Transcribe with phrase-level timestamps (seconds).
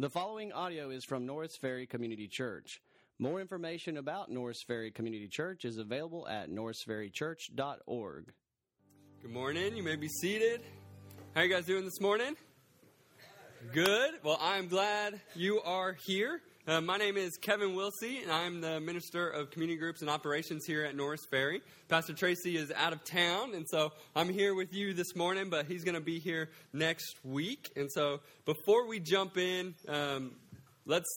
[0.00, 2.80] The following audio is from Norris Ferry Community Church.
[3.18, 8.32] More information about Norris Ferry Community Church is available at norrisferrychurch.org.
[9.20, 9.76] Good morning.
[9.76, 10.60] You may be seated.
[11.34, 12.36] How you guys doing this morning?
[13.72, 14.14] Good.
[14.22, 16.42] Well, I'm glad you are here.
[16.68, 20.66] Uh, my name is Kevin Wilsey, and I'm the Minister of Community Groups and Operations
[20.66, 21.62] here at Norris Ferry.
[21.88, 25.64] Pastor Tracy is out of town, and so I'm here with you this morning, but
[25.64, 27.70] he's going to be here next week.
[27.74, 30.32] And so before we jump in, um,
[30.84, 31.08] let's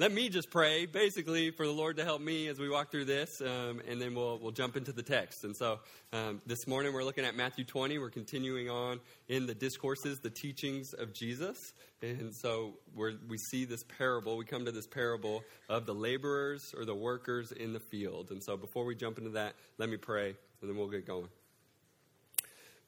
[0.00, 3.04] let me just pray, basically, for the Lord to help me as we walk through
[3.04, 5.44] this, um, and then we'll, we'll jump into the text.
[5.44, 5.80] And so
[6.14, 7.98] um, this morning we're looking at Matthew 20.
[7.98, 11.58] We're continuing on in the discourses, the teachings of Jesus.
[12.00, 16.72] And so we we see this parable, we come to this parable of the laborers
[16.74, 18.30] or the workers in the field.
[18.30, 20.28] And so before we jump into that, let me pray,
[20.62, 21.28] and then we'll get going.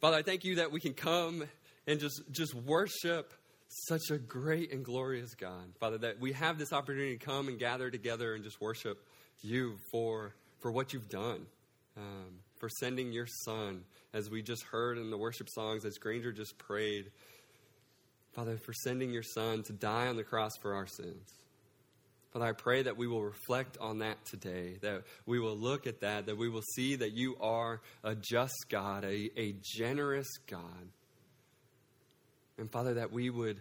[0.00, 1.44] Father, I thank you that we can come
[1.86, 3.34] and just, just worship
[3.72, 5.72] such a great and glorious God.
[5.80, 9.02] Father, that we have this opportunity to come and gather together and just worship
[9.42, 11.46] you for, for what you've done,
[11.96, 16.32] um, for sending your son, as we just heard in the worship songs, as Granger
[16.32, 17.10] just prayed.
[18.34, 21.28] Father, for sending your son to die on the cross for our sins.
[22.32, 26.00] Father, I pray that we will reflect on that today, that we will look at
[26.00, 30.88] that, that we will see that you are a just God, a, a generous God
[32.62, 33.60] and Father, that we would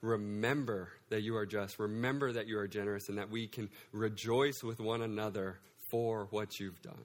[0.00, 4.62] remember that you are just, remember that you are generous, and that we can rejoice
[4.62, 5.58] with one another
[5.90, 7.04] for what you've done.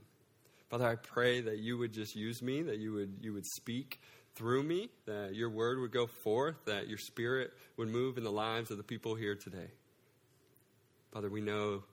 [0.69, 3.99] Father, I pray that you would just use me, that you would, you would speak
[4.35, 8.31] through me, that your word would go forth, that your spirit would move in the
[8.31, 9.67] lives of the people here today.
[11.11, 11.83] Father, we know,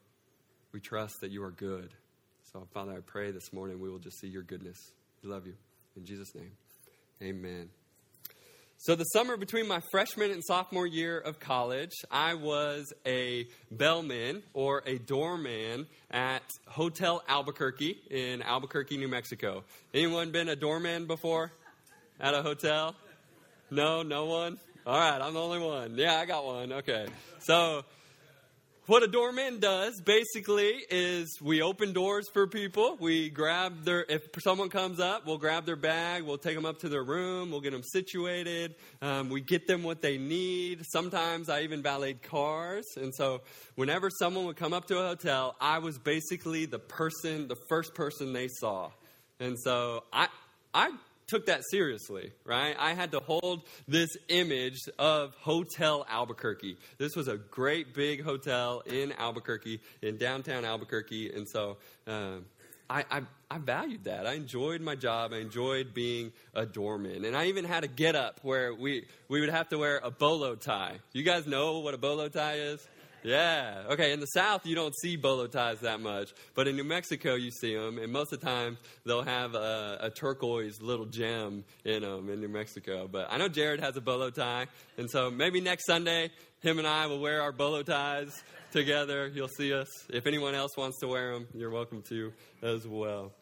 [0.71, 1.91] we trust that you are good.
[2.53, 4.93] So, Father, I pray this morning we will just see your goodness.
[5.25, 5.55] We love you.
[5.97, 6.53] In Jesus' name,
[7.21, 7.69] amen.
[8.83, 14.43] So, the summer between my freshman and sophomore year of college, I was a bellman
[14.55, 19.65] or a doorman at Hotel Albuquerque in Albuquerque, New Mexico.
[19.93, 21.53] Anyone been a doorman before
[22.19, 22.95] at a hotel?
[23.71, 24.59] No, no one?
[24.87, 25.99] All right, I'm the only one.
[25.99, 26.73] Yeah, I got one.
[26.73, 27.05] Okay.
[27.41, 27.85] So,
[28.91, 32.97] what a doorman does basically is we open doors for people.
[32.99, 36.81] We grab their, if someone comes up, we'll grab their bag, we'll take them up
[36.81, 40.83] to their room, we'll get them situated, um, we get them what they need.
[40.91, 42.85] Sometimes I even valeted cars.
[42.97, 43.43] And so
[43.77, 47.95] whenever someone would come up to a hotel, I was basically the person, the first
[47.95, 48.91] person they saw.
[49.39, 50.27] And so I,
[50.75, 50.91] I
[51.31, 52.75] took that seriously, right?
[52.79, 56.77] I had to hold this image of Hotel Albuquerque.
[56.99, 61.33] This was a great big hotel in Albuquerque, in downtown Albuquerque.
[61.33, 61.77] And so
[62.09, 62.47] um,
[62.91, 64.27] I, I, I, valued that.
[64.27, 65.33] I enjoyed my job.
[65.33, 67.25] I enjoyed being a doorman.
[67.25, 70.11] And I even had a get up where we, we would have to wear a
[70.11, 70.99] bolo tie.
[71.13, 72.87] You guys know what a bolo tie is?
[73.23, 73.85] Yeah.
[73.91, 74.13] Okay.
[74.13, 77.51] In the South, you don't see bolo ties that much, but in New Mexico, you
[77.51, 82.03] see them, and most of the time they'll have a, a, turquoise little gem in
[82.03, 83.09] them in New Mexico.
[83.11, 84.67] But I know Jared has a bolo tie,
[84.97, 88.43] and so maybe next Sunday, him and I will wear our bolo ties
[88.73, 89.29] together.
[89.29, 89.89] You'll see us.
[90.09, 92.33] If anyone else wants to wear them, you're welcome to
[92.63, 93.33] as well.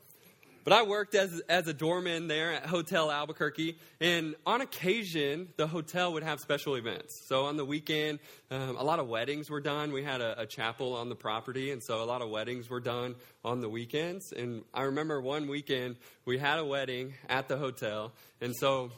[0.64, 5.66] But I worked as, as a doorman there at Hotel Albuquerque, and on occasion, the
[5.66, 7.24] hotel would have special events.
[7.26, 8.18] So on the weekend,
[8.50, 9.92] um, a lot of weddings were done.
[9.92, 12.80] We had a, a, chapel on the property, and so a lot of weddings were
[12.80, 13.14] done
[13.44, 14.32] on the weekends.
[14.32, 18.90] And I remember one weekend, we had a wedding at the hotel, and so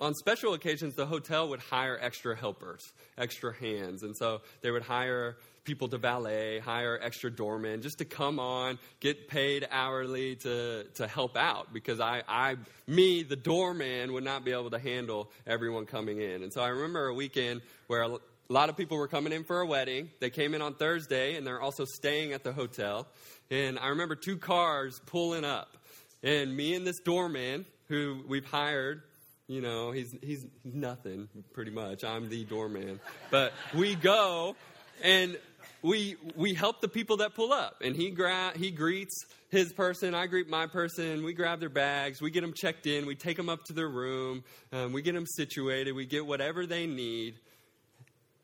[0.00, 2.82] on special occasions, the hotel would hire extra helpers,
[3.16, 4.02] extra hands.
[4.02, 8.78] And so they would hire people to valet, hire extra doormen just to come on,
[9.00, 12.56] get paid hourly to, to help out because I, I,
[12.86, 16.42] me, the doorman, would not be able to handle everyone coming in.
[16.42, 18.18] And so I remember a weekend where a
[18.48, 20.10] lot of people were coming in for a wedding.
[20.20, 23.08] They came in on Thursday and they're also staying at the hotel.
[23.50, 25.76] And I remember two cars pulling up.
[26.22, 29.02] And me and this doorman, who we've hired,
[29.48, 32.04] you know, he's, he's nothing pretty much.
[32.04, 33.00] I'm the doorman.
[33.30, 34.56] But we go
[35.02, 35.38] and
[35.86, 40.14] we we help the people that pull up, and he gra- he greets his person,
[40.14, 41.22] I greet my person.
[41.22, 43.88] We grab their bags, we get them checked in, we take them up to their
[43.88, 44.42] room,
[44.72, 47.36] um, we get them situated, we get whatever they need,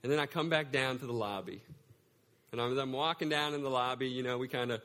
[0.03, 1.61] and then I come back down to the lobby,
[2.53, 4.09] and I'm, I'm walking down in the lobby.
[4.09, 4.81] You know, we kind of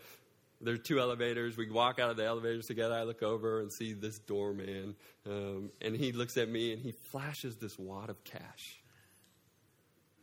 [0.60, 1.56] there are two elevators.
[1.56, 2.96] We walk out of the elevators together.
[2.96, 4.96] I look over and see this doorman,
[5.28, 8.82] um, and he looks at me and he flashes this wad of cash.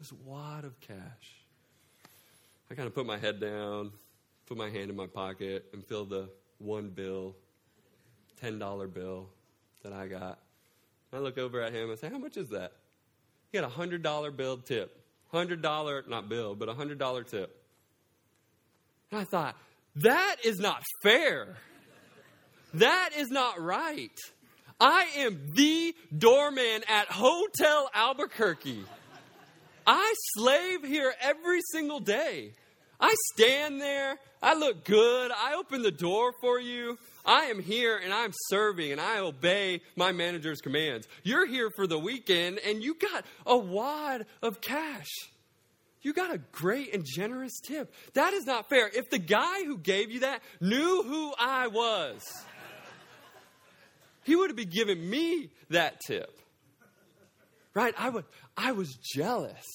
[0.00, 1.43] This wad of cash.
[2.70, 3.92] I kind of put my head down,
[4.46, 6.28] put my hand in my pocket, and feel the
[6.58, 7.36] one bill,
[8.42, 9.28] $10 bill
[9.82, 10.38] that I got.
[11.12, 12.72] I look over at him and say, How much is that?
[13.52, 15.00] He had a $100 bill tip.
[15.32, 17.62] $100, not bill, but a $100 tip.
[19.10, 19.56] And I thought,
[19.96, 21.56] that is not fair.
[22.74, 24.18] That is not right.
[24.80, 28.84] I am the doorman at Hotel Albuquerque.
[29.86, 32.52] I slave here every single day.
[33.00, 34.16] I stand there.
[34.42, 35.30] I look good.
[35.30, 36.98] I open the door for you.
[37.24, 41.06] I am here and I'm serving and I obey my manager's commands.
[41.22, 45.08] You're here for the weekend and you got a wad of cash.
[46.02, 47.92] You got a great and generous tip.
[48.12, 48.88] That is not fair.
[48.88, 52.22] If the guy who gave you that knew who I was,
[54.24, 56.38] he would have been giving me that tip.
[57.74, 57.94] Right?
[57.98, 58.24] I, would,
[58.56, 59.66] I was jealous.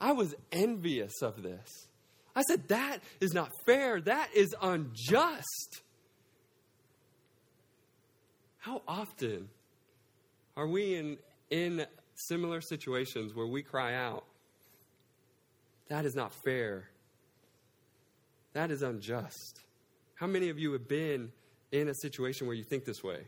[0.00, 1.86] I was envious of this.
[2.34, 4.00] I said, that is not fair.
[4.00, 5.82] That is unjust.
[8.58, 9.48] How often
[10.56, 11.18] are we in,
[11.50, 14.24] in similar situations where we cry out,
[15.88, 16.88] that is not fair?
[18.54, 19.60] That is unjust.
[20.14, 21.30] How many of you have been
[21.72, 23.20] in a situation where you think this way?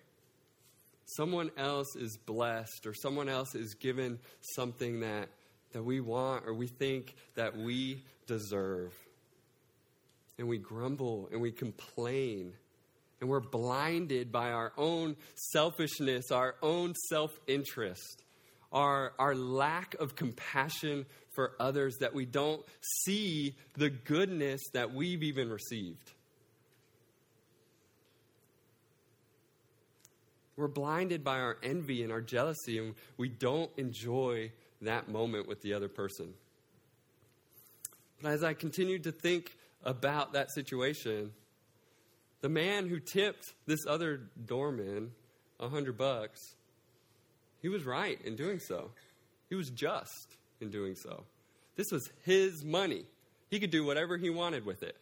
[1.16, 4.18] Someone else is blessed, or someone else is given
[4.54, 5.28] something that,
[5.72, 8.92] that we want or we think that we deserve.
[10.38, 12.52] And we grumble and we complain
[13.20, 18.22] and we're blinded by our own selfishness, our own self interest,
[18.72, 25.22] our, our lack of compassion for others, that we don't see the goodness that we've
[25.22, 26.12] even received.
[30.58, 34.50] We're blinded by our envy and our jealousy, and we don't enjoy
[34.82, 36.34] that moment with the other person.
[38.20, 41.30] But as I continued to think about that situation,
[42.40, 45.12] the man who tipped this other doorman
[45.60, 46.40] a hundred bucks,
[47.62, 48.90] he was right in doing so.
[49.48, 51.22] He was just in doing so.
[51.76, 53.04] This was his money.
[53.48, 54.96] He could do whatever he wanted with it.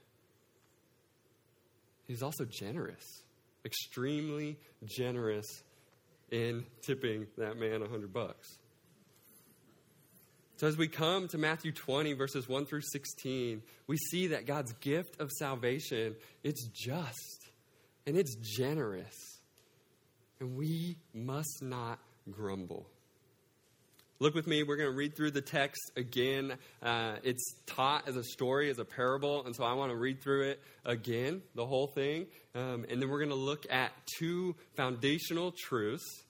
[2.06, 3.23] He was also generous,
[3.66, 5.62] extremely generous
[6.30, 8.58] in tipping that man a hundred bucks.
[10.56, 14.72] So, as we come to Matthew 20, verses 1 through 16, we see that God's
[14.80, 17.50] gift of salvation, it's just
[18.06, 19.14] and it's generous.
[20.40, 21.98] And we must not
[22.30, 22.86] grumble.
[24.18, 26.54] Look with me, we're going to read through the text again.
[26.82, 30.22] Uh, it's taught as a story, as a parable, and so I want to read
[30.22, 32.26] through it again, the whole thing.
[32.56, 36.25] Um, and then we're going to look at two foundational truths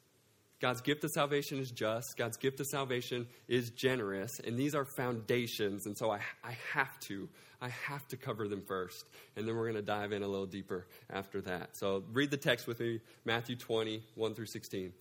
[0.61, 2.17] God's gift of salvation is just.
[2.17, 4.31] God's gift of salvation is generous.
[4.41, 5.87] And these are foundations.
[5.87, 7.29] And so I, I have to,
[7.61, 9.05] I have to cover them first.
[9.37, 11.77] And then we're going to dive in a little deeper after that.
[11.77, 14.93] So read the text with me Matthew 20, 1 through 16.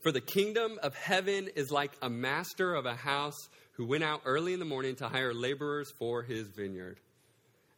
[0.00, 4.22] For the kingdom of heaven is like a master of a house who went out
[4.24, 6.98] early in the morning to hire laborers for his vineyard.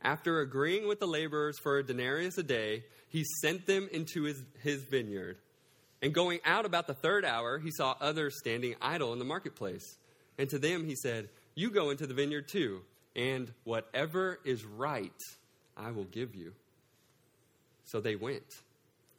[0.02, 4.42] After agreeing with the laborers for a denarius a day, he sent them into his,
[4.62, 5.38] his vineyard.
[6.00, 9.96] And going out about the third hour, he saw others standing idle in the marketplace.
[10.38, 12.82] And to them he said, You go into the vineyard too,
[13.16, 15.10] and whatever is right,
[15.76, 16.52] I will give you.
[17.84, 18.44] So they went.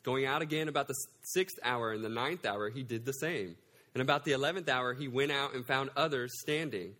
[0.03, 0.95] Going out again about the
[1.33, 3.55] sixth hour and the ninth hour, he did the same.
[3.93, 6.93] And about the eleventh hour, he went out and found others standing.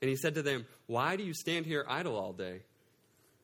[0.00, 2.60] And he said to them, Why do you stand here idle all day?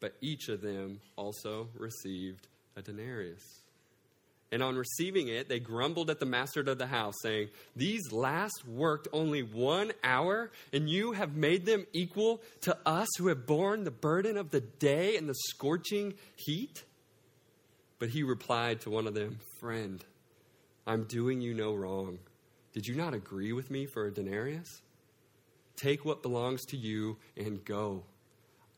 [0.00, 3.42] but each of them also received a denarius.
[4.52, 8.66] And on receiving it, they grumbled at the master of the house, saying, These last
[8.66, 13.82] worked only one hour, and you have made them equal to us who have borne
[13.82, 16.84] the burden of the day and the scorching heat?
[17.98, 20.04] But he replied to one of them, Friend,
[20.86, 22.18] I'm doing you no wrong.
[22.72, 24.68] Did you not agree with me for a denarius?
[25.74, 28.04] Take what belongs to you and go.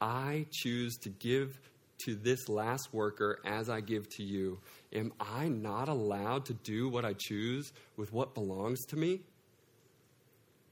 [0.00, 1.58] I choose to give
[2.04, 4.60] to this last worker as I give to you.
[4.92, 9.20] Am I not allowed to do what I choose with what belongs to me?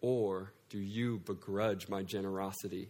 [0.01, 2.89] Or do you begrudge my generosity?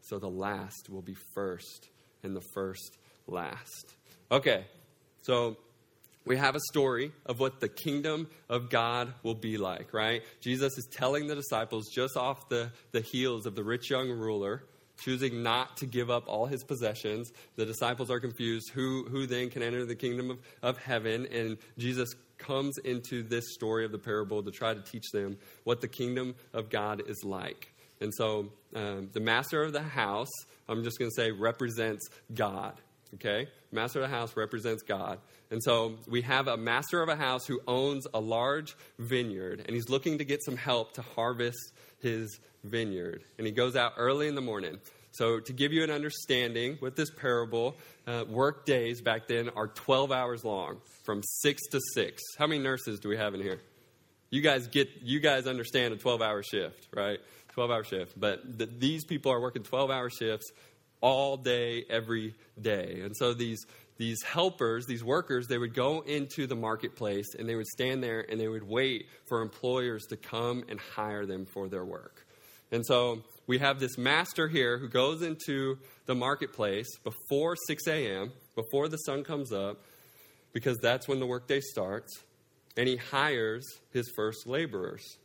[0.00, 1.88] So the last will be first
[2.22, 3.94] and the first last.
[4.30, 4.64] Okay,
[5.20, 5.56] so
[6.24, 10.22] we have a story of what the kingdom of God will be like, right?
[10.40, 14.64] Jesus is telling the disciples just off the, the heels of the rich young ruler,
[14.98, 17.32] choosing not to give up all his possessions.
[17.56, 18.70] The disciples are confused.
[18.70, 21.26] Who, who then can enter the kingdom of, of heaven?
[21.32, 25.80] And Jesus comes into this story of the parable to try to teach them what
[25.80, 27.72] the kingdom of God is like.
[28.00, 30.30] And so um, the master of the house,
[30.68, 32.74] I'm just going to say, represents God.
[33.14, 33.48] Okay?
[33.70, 35.18] Master of the house represents God.
[35.50, 39.74] And so we have a master of a house who owns a large vineyard, and
[39.74, 43.22] he's looking to get some help to harvest his vineyard.
[43.38, 44.78] And he goes out early in the morning.
[45.14, 47.76] So, to give you an understanding with this parable,
[48.06, 52.22] uh, work days back then are 12 hours long, from 6 to 6.
[52.38, 53.60] How many nurses do we have in here?
[54.30, 57.20] You guys get, you guys understand a 12 hour shift, right?
[57.52, 58.18] 12 hour shift.
[58.18, 60.50] But the, these people are working 12 hour shifts
[61.02, 63.00] all day, every day.
[63.04, 63.66] And so these,
[63.98, 68.24] these helpers, these workers, they would go into the marketplace and they would stand there
[68.30, 72.24] and they would wait for employers to come and hire them for their work.
[72.70, 78.32] And so we have this master here who goes into the marketplace before 6 a.m.,
[78.54, 79.82] before the sun comes up,
[80.52, 82.12] because that's when the workday starts,
[82.76, 85.18] and he hires his first laborers.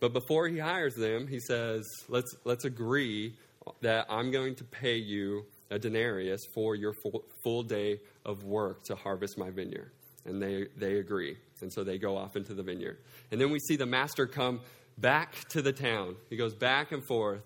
[0.00, 3.34] But before he hires them, he says, let's, let's agree
[3.80, 8.84] that I'm going to pay you a denarius for your full, full day of work
[8.84, 9.90] to harvest my vineyard.
[10.24, 11.36] And they, they agree.
[11.60, 12.98] And so they go off into the vineyard.
[13.30, 14.60] And then we see the master come
[14.98, 16.16] back to the town.
[16.28, 17.42] He goes back and forth,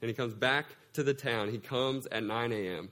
[0.00, 1.50] and he comes back to the town.
[1.50, 2.88] He comes at 9 a.m.,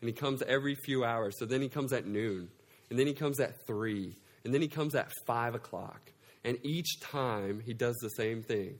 [0.00, 1.34] and he comes every few hours.
[1.38, 2.48] So then he comes at noon,
[2.88, 4.14] and then he comes at 3,
[4.44, 6.12] and then he comes at 5 o'clock.
[6.44, 8.78] And each time he does the same thing.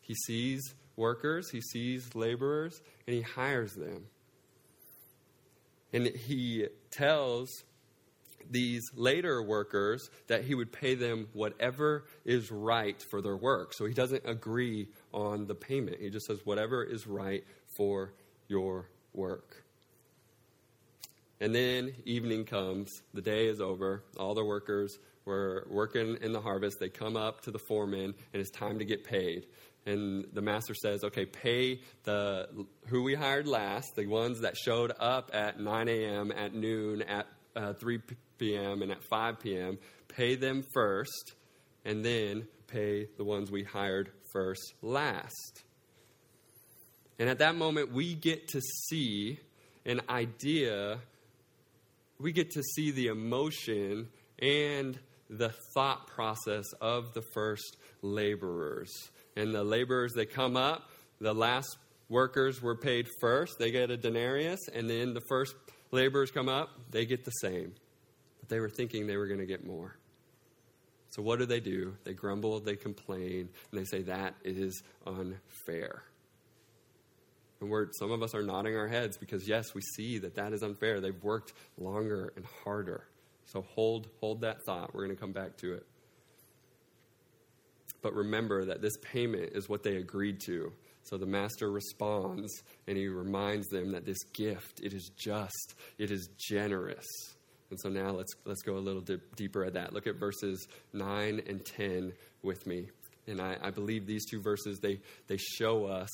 [0.00, 0.60] He sees
[0.98, 4.04] workers, he sees laborers, and he hires them.
[5.92, 7.64] And he tells
[8.50, 13.72] these later workers that he would pay them whatever is right for their work.
[13.72, 15.98] So he doesn't agree on the payment.
[16.00, 18.12] He just says, whatever is right for
[18.48, 19.64] your work.
[21.40, 26.40] And then evening comes, the day is over, all the workers were working in the
[26.40, 26.80] harvest.
[26.80, 29.46] They come up to the foreman, and it's time to get paid
[29.86, 32.48] and the master says, okay, pay the
[32.88, 37.26] who we hired last, the ones that showed up at 9 a.m., at noon, at
[37.56, 38.00] uh, 3
[38.38, 41.34] p.m., and at 5 p.m., pay them first,
[41.84, 45.62] and then pay the ones we hired first last.
[47.18, 49.40] And at that moment, we get to see
[49.86, 50.98] an idea,
[52.20, 54.08] we get to see the emotion
[54.38, 54.98] and
[55.30, 60.90] the thought process of the first laborers and the laborers they come up.
[61.20, 61.78] The last
[62.08, 65.54] workers were paid first, they get a denarius, and then the first
[65.90, 67.72] laborers come up, they get the same.
[68.40, 69.96] But they were thinking they were going to get more.
[71.10, 71.96] So what do they do?
[72.04, 76.02] They grumble, they complain, and they say that is unfair.
[77.60, 80.52] And we're, some of us are nodding our heads because, yes, we see that that
[80.52, 81.00] is unfair.
[81.00, 83.04] They've worked longer and harder.
[83.46, 84.94] So hold, hold that thought.
[84.94, 85.86] We're going to come back to it.
[88.02, 90.72] But remember that this payment is what they agreed to.
[91.02, 96.10] So the master responds and he reminds them that this gift, it is just, it
[96.10, 97.06] is generous.
[97.70, 99.92] And so now let's, let's go a little dip, deeper at that.
[99.92, 102.12] Look at verses 9 and 10
[102.42, 102.88] with me.
[103.26, 106.08] And I, I believe these two verses, they, they show us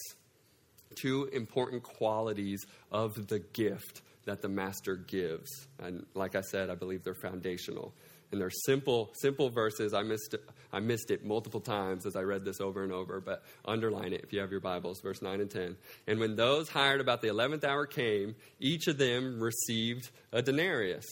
[0.97, 2.61] two important qualities
[2.91, 5.51] of the gift that the master gives.
[5.79, 7.93] And like I said, I believe they're foundational.
[8.35, 9.95] And they're simple, simple verses.
[9.95, 10.35] I missed,
[10.73, 14.23] I missed it multiple times as I read this over and over, but underline it
[14.25, 15.77] if you have your Bibles, verse 9 and 10.
[16.09, 21.05] And when those hired about the 11th hour came, each of them received a denarius.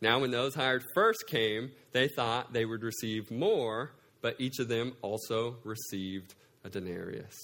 [0.00, 4.66] Now, when those hired first came, they thought they would receive more, but each of
[4.66, 7.36] them also received a denarius.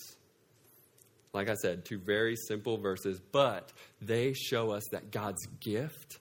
[1.33, 3.71] Like I said, two very simple verses, but
[4.01, 6.19] they show us that God's gift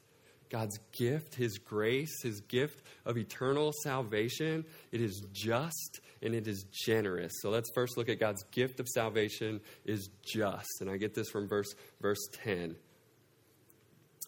[0.51, 6.65] God's gift, His grace, His gift of eternal salvation, it is just and it is
[6.85, 7.31] generous.
[7.41, 10.81] So let's first look at God's gift of salvation is just.
[10.81, 12.75] And I get this from verse, verse 10.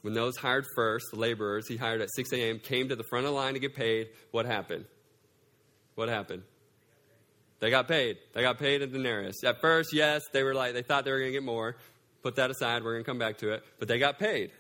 [0.01, 3.25] When those hired first, the laborers, he hired at 6 a.m., came to the front
[3.25, 4.85] of the line to get paid, what happened?
[5.95, 6.43] What happened?
[7.59, 8.17] They got paid.
[8.33, 9.43] They got paid a denarius.
[9.45, 11.77] At first, yes, they were like, they thought they were going to get more.
[12.21, 12.83] Put that aside.
[12.83, 13.63] We're going to come back to it.
[13.79, 14.51] But they got paid.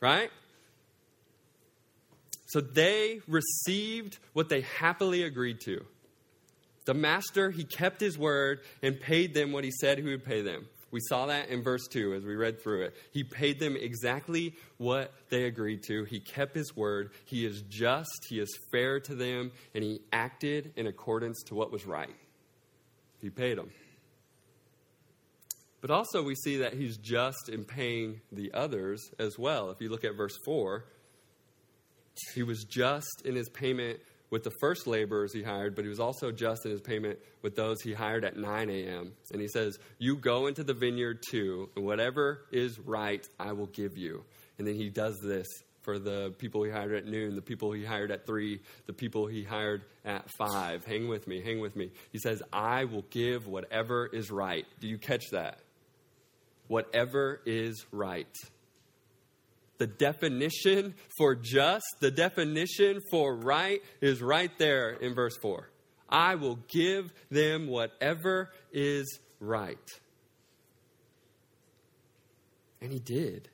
[0.00, 0.30] Right?
[2.46, 5.84] So they received what they happily agreed to.
[6.84, 10.42] The master, he kept his word and paid them what he said he would pay
[10.42, 10.66] them.
[10.92, 12.96] We saw that in verse 2 as we read through it.
[13.12, 16.04] He paid them exactly what they agreed to.
[16.04, 17.10] He kept his word.
[17.24, 21.72] He is just, he is fair to them, and he acted in accordance to what
[21.72, 22.14] was right.
[23.20, 23.70] He paid them.
[25.80, 29.70] But also, we see that he's just in paying the others as well.
[29.70, 30.84] If you look at verse 4,
[32.34, 36.00] he was just in his payment with the first laborers he hired, but he was
[36.00, 39.12] also just in his payment with those he hired at 9 a.m.
[39.32, 43.66] And he says, You go into the vineyard too, and whatever is right, I will
[43.66, 44.24] give you.
[44.58, 45.46] And then he does this
[45.82, 49.26] for the people he hired at noon, the people he hired at 3, the people
[49.26, 50.84] he hired at 5.
[50.84, 51.92] Hang with me, hang with me.
[52.10, 54.66] He says, I will give whatever is right.
[54.80, 55.60] Do you catch that?
[56.66, 58.26] Whatever is right
[59.78, 65.68] the definition for just, the definition for right is right there in verse 4.
[66.08, 69.78] I will give them whatever is right.
[72.80, 73.48] And he did.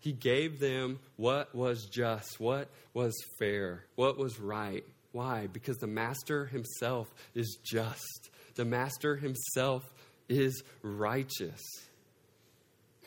[0.00, 4.84] He gave them what was just, what was fair, what was right.
[5.12, 5.46] Why?
[5.46, 8.30] Because the master himself is just.
[8.54, 9.82] The master himself
[10.28, 11.62] is righteous.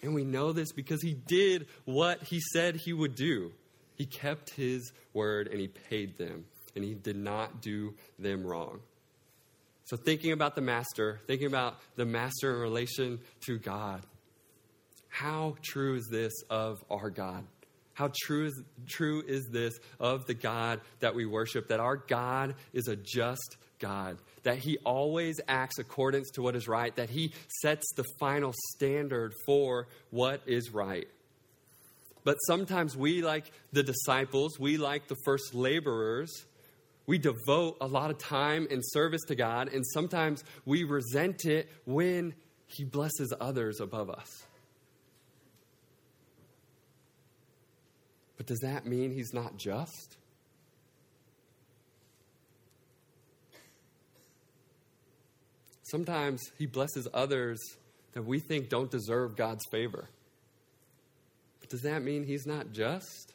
[0.01, 3.51] And we know this because he did what he said he would do.
[3.95, 8.79] He kept his word and he paid them, and he did not do them wrong.
[9.83, 14.05] So, thinking about the master, thinking about the master in relation to God,
[15.09, 17.43] how true is this of our God?
[17.93, 21.67] How true is, true is this of the God that we worship?
[21.67, 26.67] That our God is a just God, that He always acts accordance to what is
[26.67, 31.07] right, that He sets the final standard for what is right.
[32.23, 36.45] But sometimes we, like the disciples, we, like the first laborers,
[37.07, 41.69] we devote a lot of time and service to God, and sometimes we resent it
[41.85, 42.35] when
[42.67, 44.45] He blesses others above us.
[48.37, 50.18] But does that mean He's not just?
[55.89, 57.59] Sometimes He blesses others
[58.13, 60.09] that we think don't deserve God's favor.
[61.59, 63.33] But does that mean He's not just?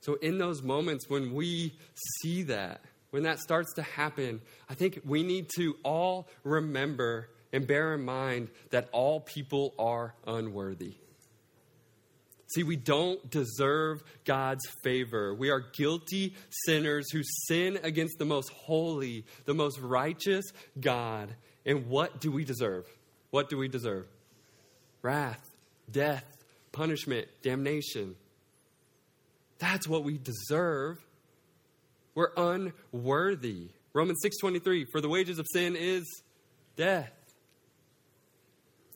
[0.00, 1.74] So, in those moments when we
[2.20, 7.66] see that, when that starts to happen, I think we need to all remember and
[7.66, 10.94] bear in mind that all people are unworthy.
[12.54, 15.34] See, we don't deserve God's favor.
[15.34, 16.34] We are guilty
[16.66, 20.44] sinners who sin against the most holy, the most righteous
[20.78, 21.34] God.
[21.64, 22.86] And what do we deserve?
[23.30, 24.06] What do we deserve?
[25.00, 25.40] Wrath,
[25.90, 26.24] death,
[26.72, 28.16] punishment, damnation.
[29.58, 30.98] That's what we deserve.
[32.14, 33.68] We're unworthy.
[33.94, 36.04] Romans 6:23 for the wages of sin is
[36.76, 37.12] death.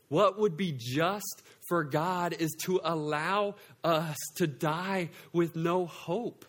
[0.08, 6.44] What would be just for God is to allow us to die with no hope,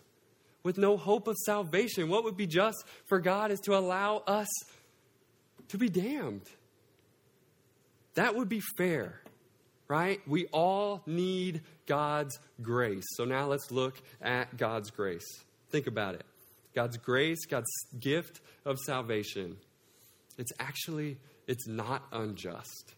[0.64, 2.10] with no hope of salvation.
[2.10, 4.48] What would be just for God is to allow us
[5.70, 6.48] to be damned.
[8.14, 9.22] That would be fair,
[9.88, 10.22] right?
[10.28, 13.06] We all need God's grace.
[13.16, 15.28] So now let's look at God's grace.
[15.70, 16.24] Think about it.
[16.74, 19.58] God's grace, God's gift of salvation.
[20.38, 21.18] It's actually
[21.48, 22.94] it's not unjust.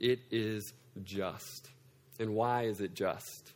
[0.00, 0.72] It is
[1.04, 1.68] just.
[2.18, 3.52] And why is it just?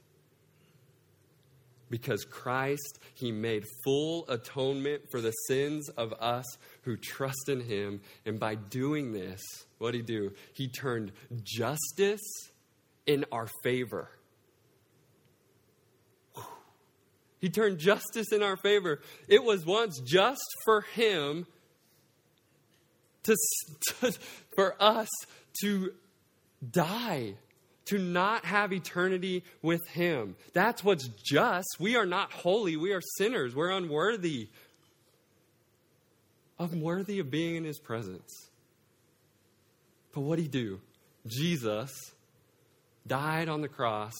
[1.90, 6.44] Because Christ, He made full atonement for the sins of us
[6.82, 8.00] who trust in Him.
[8.24, 9.40] And by doing this,
[9.78, 10.32] what did He do?
[10.52, 12.20] He turned justice
[13.06, 14.10] in our favor.
[17.38, 19.00] He turned justice in our favor.
[19.28, 21.46] It was once just for Him
[23.24, 23.36] to,
[24.00, 24.12] to
[24.56, 25.08] for us
[25.60, 25.92] to
[26.70, 27.34] die,
[27.86, 30.36] to not have eternity with Him.
[30.52, 31.76] That's what's just.
[31.78, 34.48] We are not holy, we are sinners, we're unworthy.
[36.58, 38.48] Unworthy of being in His presence.
[40.12, 40.80] But what did He do?
[41.26, 41.90] Jesus
[43.06, 44.14] died on the cross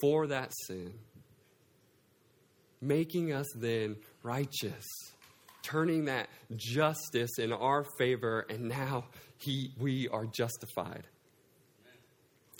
[0.00, 0.92] for that sin,
[2.80, 4.84] making us then righteous
[5.68, 9.04] turning that justice in our favor, and now
[9.36, 11.06] he, we are justified.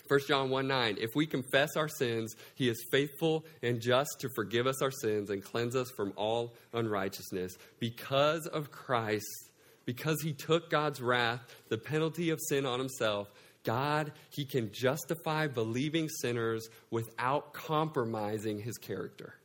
[0.09, 4.29] 1 John 1 9, if we confess our sins, he is faithful and just to
[4.35, 7.57] forgive us our sins and cleanse us from all unrighteousness.
[7.79, 9.51] Because of Christ,
[9.85, 13.31] because he took God's wrath, the penalty of sin on himself,
[13.63, 19.35] God, he can justify believing sinners without compromising his character.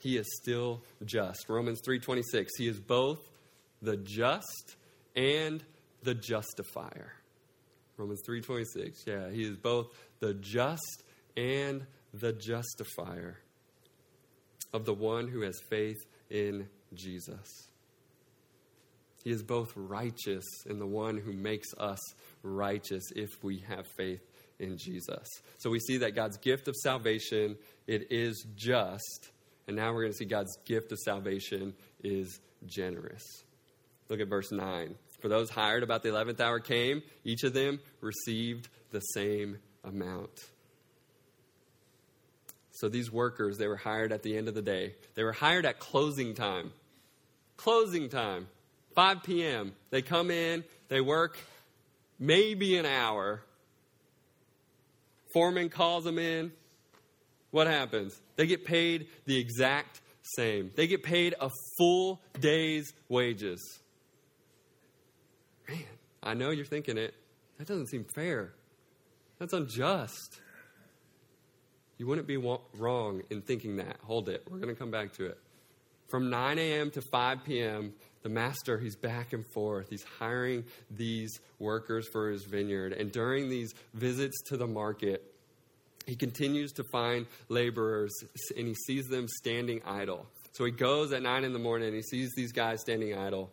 [0.00, 1.48] He is still just.
[1.48, 3.20] Romans 3:26, he is both
[3.80, 4.74] the just
[5.14, 5.62] and
[6.02, 7.14] the justifier.
[7.96, 9.06] Romans 3:26.
[9.06, 9.88] Yeah, he is both
[10.20, 11.02] the just
[11.36, 13.38] and the justifier
[14.72, 15.98] of the one who has faith
[16.30, 17.68] in Jesus.
[19.24, 21.98] He is both righteous and the one who makes us
[22.42, 24.20] righteous if we have faith
[24.58, 25.26] in Jesus.
[25.58, 29.30] So we see that God's gift of salvation, it is just.
[29.68, 33.22] And now we're going to see God's gift of salvation is generous.
[34.08, 34.94] Look at verse 9.
[35.22, 40.32] For those hired about the 11th hour came, each of them received the same amount.
[42.72, 44.96] So these workers, they were hired at the end of the day.
[45.14, 46.72] They were hired at closing time.
[47.56, 48.48] Closing time,
[48.96, 49.72] 5 p.m.
[49.90, 51.38] They come in, they work
[52.18, 53.42] maybe an hour.
[55.32, 56.50] Foreman calls them in.
[57.52, 58.20] What happens?
[58.34, 60.72] They get paid the exact same.
[60.74, 63.60] They get paid a full day's wages.
[66.22, 67.14] I know you're thinking it.
[67.58, 68.52] That doesn't seem fair.
[69.38, 70.40] That's unjust.
[71.98, 73.96] You wouldn't be wrong in thinking that.
[74.04, 74.44] Hold it.
[74.48, 75.38] We're going to come back to it.
[76.08, 76.90] From 9 a.m.
[76.90, 79.88] to 5 p.m., the master, he's back and forth.
[79.90, 82.92] He's hiring these workers for his vineyard.
[82.92, 85.24] And during these visits to the market,
[86.06, 88.12] he continues to find laborers
[88.56, 90.26] and he sees them standing idle.
[90.52, 93.50] So he goes at 9 in the morning and he sees these guys standing idle.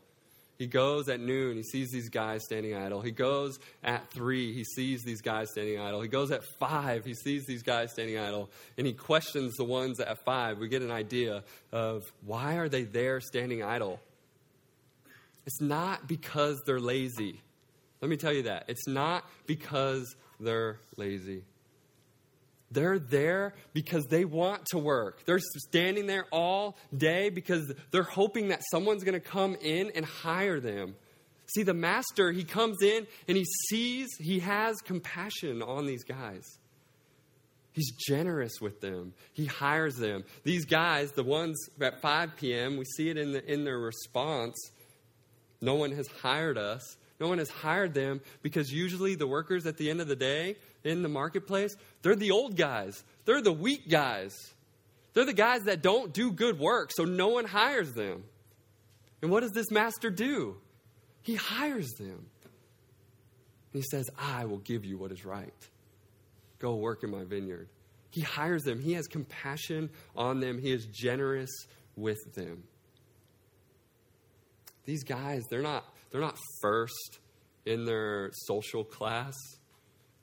[0.60, 3.00] He goes at noon, he sees these guys standing idle.
[3.00, 6.02] He goes at 3, he sees these guys standing idle.
[6.02, 8.50] He goes at 5, he sees these guys standing idle.
[8.78, 10.58] And he questions the ones at 5.
[10.58, 14.02] We get an idea of why are they there standing idle?
[15.46, 17.40] It's not because they're lazy.
[18.02, 18.66] Let me tell you that.
[18.68, 21.44] It's not because they're lazy.
[22.72, 25.26] They're there because they want to work.
[25.26, 30.06] They're standing there all day because they're hoping that someone's going to come in and
[30.06, 30.96] hire them.
[31.56, 36.44] See, the master, he comes in and he sees, he has compassion on these guys.
[37.72, 39.14] He's generous with them.
[39.34, 40.26] He hires them.
[40.44, 44.56] These guys, the ones at 5 p.m., we see it in, the, in their response.
[45.62, 46.98] No one has hired us.
[47.20, 50.56] No one has hired them because usually the workers at the end of the day,
[50.84, 53.04] in the marketplace, they're the old guys.
[53.26, 54.34] They're the weak guys.
[55.14, 58.24] They're the guys that don't do good work, so no one hires them.
[59.22, 60.58] And what does this master do?
[61.22, 62.28] He hires them.
[63.74, 65.54] He says, I will give you what is right.
[66.60, 67.68] Go work in my vineyard.
[68.12, 68.80] He hires them.
[68.80, 70.58] He has compassion on them.
[70.58, 71.52] He is generous
[71.96, 72.64] with them.
[74.86, 77.20] These guys, they're not, they're not first
[77.66, 79.36] in their social class.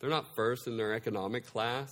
[0.00, 1.90] They're not first in their economic class.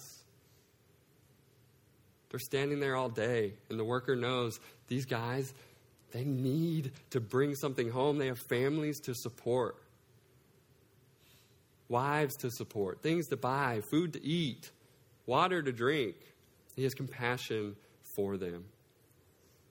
[2.31, 5.55] They're standing there all day, and the worker knows these guys,
[6.13, 8.19] they need to bring something home.
[8.19, 9.77] They have families to support,
[11.89, 14.71] wives to support, things to buy, food to eat,
[15.27, 16.17] water to drink.
[16.77, 17.77] He has compassion
[18.17, 18.65] for them.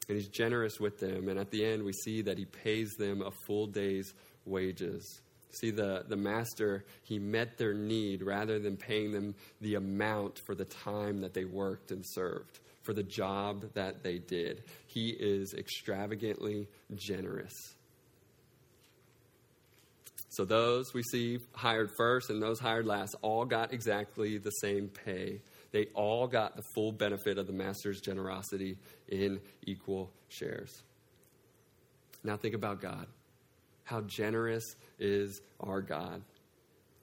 [0.09, 1.29] And he's generous with them.
[1.29, 4.13] And at the end, we see that he pays them a full day's
[4.45, 5.21] wages.
[5.53, 10.55] See, the, the master, he met their need rather than paying them the amount for
[10.55, 14.63] the time that they worked and served, for the job that they did.
[14.87, 17.53] He is extravagantly generous.
[20.29, 24.89] So, those we see hired first and those hired last all got exactly the same
[24.89, 25.41] pay.
[25.73, 28.77] They all got the full benefit of the master's generosity
[29.09, 30.83] in equal shares.
[32.23, 33.07] Now, think about God.
[33.83, 34.63] How generous
[34.99, 36.21] is our God.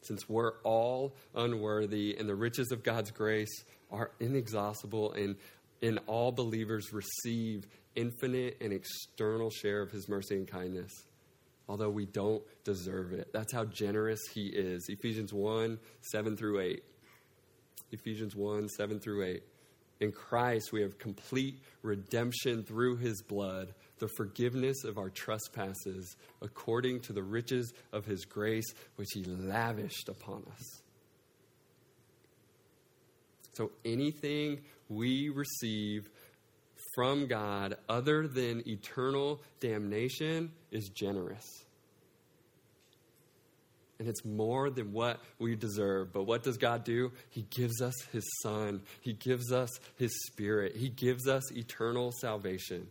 [0.02, 5.36] Since we're all unworthy and the riches of God's grace are inexhaustible, and
[5.82, 10.92] in all believers receive infinite and external share of his mercy and kindness,
[11.68, 13.32] although we don't deserve it.
[13.32, 14.86] That's how generous he is.
[14.88, 15.78] Ephesians 1
[16.12, 16.84] 7 through 8.
[17.92, 19.42] Ephesians 1 7 through 8.
[20.00, 27.00] In Christ, we have complete redemption through his blood the forgiveness of our trespasses according
[27.00, 28.64] to the riches of his grace,
[28.96, 30.82] which he lavished upon us.
[33.52, 36.08] So anything we receive
[36.94, 41.66] from God other than eternal damnation is generous.
[44.00, 46.10] And it's more than what we deserve.
[46.10, 47.12] But what does God do?
[47.28, 48.80] He gives us His Son.
[49.02, 50.74] He gives us His Spirit.
[50.74, 52.86] He gives us eternal salvation.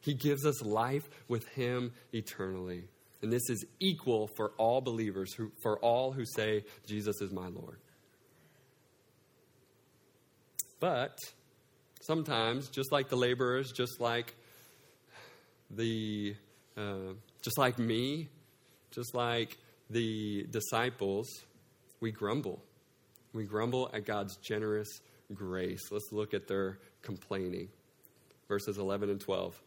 [0.00, 2.82] He gives us life with Him eternally.
[3.22, 7.46] And this is equal for all believers, who, for all who say, Jesus is my
[7.46, 7.78] Lord.
[10.80, 11.16] But
[12.00, 14.34] sometimes, just like the laborers, just like
[15.70, 16.34] the,
[16.76, 18.30] uh, just like me,
[18.90, 19.56] just like
[19.90, 21.28] the disciples,
[22.00, 22.62] we grumble.
[23.32, 24.88] We grumble at God's generous
[25.32, 25.90] grace.
[25.90, 27.68] Let's look at their complaining.
[28.48, 29.60] Verses 11 and 12.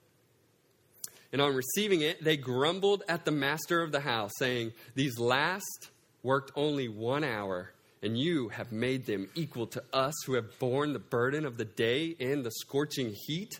[1.33, 5.89] And on receiving it, they grumbled at the master of the house, saying, These last
[6.23, 10.93] worked only one hour, and you have made them equal to us who have borne
[10.93, 13.59] the burden of the day and the scorching heat.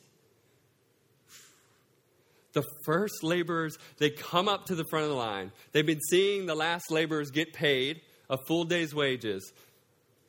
[2.58, 5.52] The first laborers, they come up to the front of the line.
[5.74, 9.54] They've been seeing the last laborers get paid a full day's wages.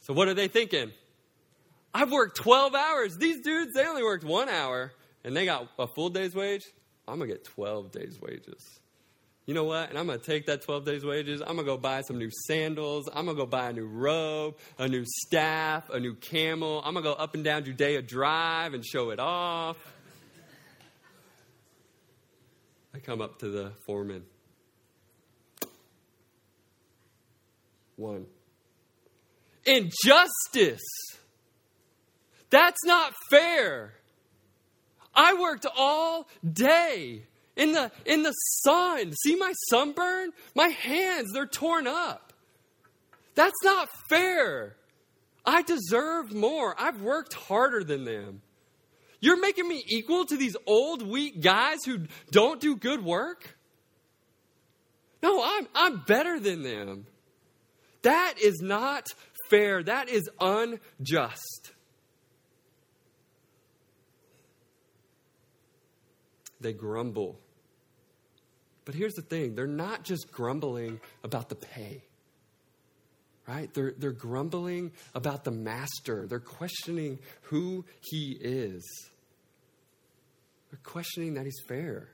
[0.00, 0.92] So, what are they thinking?
[1.94, 3.16] I've worked 12 hours.
[3.16, 4.92] These dudes, they only worked one hour,
[5.24, 6.66] and they got a full day's wage.
[7.06, 8.62] I'm going to get 12 days' wages.
[9.46, 9.88] You know what?
[9.88, 11.40] And I'm going to take that 12 days' wages.
[11.40, 13.08] I'm going to go buy some new sandals.
[13.08, 16.82] I'm going to go buy a new robe, a new staff, a new camel.
[16.84, 19.78] I'm going to go up and down Judea Drive and show it off.
[22.98, 24.24] I come up to the foreman.
[27.94, 28.26] One.
[29.64, 30.82] Injustice.
[32.50, 33.94] That's not fair.
[35.14, 37.22] I worked all day
[37.54, 39.12] in the, in the sun.
[39.12, 40.32] See my sunburn?
[40.56, 42.32] My hands, they're torn up.
[43.36, 44.74] That's not fair.
[45.44, 46.74] I deserve more.
[46.76, 48.42] I've worked harder than them.
[49.20, 53.56] You're making me equal to these old, weak guys who don't do good work?
[55.22, 57.06] No, I'm, I'm better than them.
[58.02, 59.08] That is not
[59.50, 59.82] fair.
[59.82, 61.72] That is unjust.
[66.60, 67.38] they grumble.
[68.84, 72.02] But here's the thing they're not just grumbling about the pay,
[73.48, 73.72] right?
[73.72, 78.84] They're, they're grumbling about the master, they're questioning who he is,
[80.70, 82.10] they're questioning that he's fair.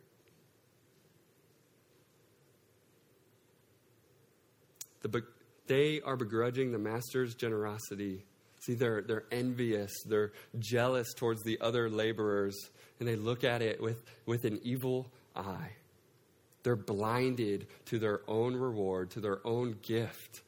[5.02, 5.22] The,
[5.66, 8.24] they are begrudging the master's generosity.
[8.60, 12.56] See, they're, they're envious, they're jealous towards the other laborers
[12.98, 15.72] and they look at it with, with an evil eye.
[16.62, 20.40] They're blinded to their own reward, to their own gift,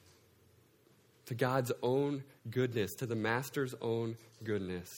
[1.26, 4.88] to God's own goodness, to the Master's own goodness.